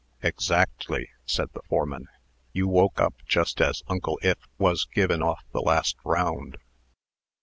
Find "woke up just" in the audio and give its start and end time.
2.67-3.61